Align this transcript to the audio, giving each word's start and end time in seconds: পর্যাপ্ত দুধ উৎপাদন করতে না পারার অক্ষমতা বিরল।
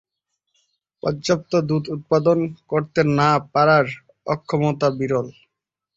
পর্যাপ্ত 1.03 1.51
দুধ 1.69 1.83
উৎপাদন 1.95 2.37
করতে 2.71 3.01
না 3.17 3.29
পারার 3.53 3.85
অক্ষমতা 4.27 4.87
বিরল। 4.97 5.27